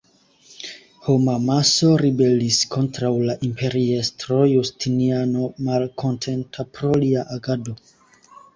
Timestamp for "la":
3.29-3.35